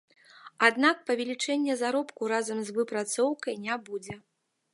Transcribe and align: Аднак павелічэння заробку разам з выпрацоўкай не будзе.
Аднак 0.67 1.03
павелічэння 1.09 1.75
заробку 1.83 2.21
разам 2.33 2.57
з 2.71 2.79
выпрацоўкай 2.79 3.55
не 3.69 3.75
будзе. 3.89 4.15